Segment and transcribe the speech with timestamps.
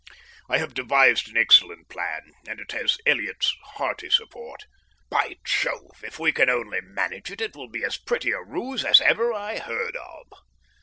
[0.49, 4.65] I have devised an excellent plan, and it has Elliott's hearty support.
[5.11, 6.01] By Jove!
[6.03, 9.31] if we can only manage it, it will be as pretty a ruse as ever
[9.31, 10.31] I heard of.